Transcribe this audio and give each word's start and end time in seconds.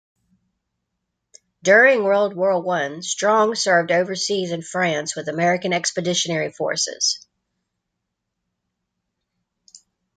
During 1.61 2.03
World 2.03 2.35
War 2.35 2.59
One, 2.59 3.03
Strong 3.03 3.53
served 3.53 3.91
overseas 3.91 4.49
in 4.51 4.63
France 4.63 5.15
with 5.15 5.27
American 5.29 5.73
Expeditionary 5.73 6.51
Forces. 6.51 7.27